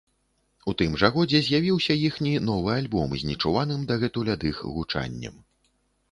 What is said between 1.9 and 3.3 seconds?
іхні новы альбом з